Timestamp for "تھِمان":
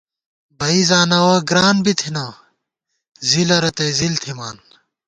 4.21-4.57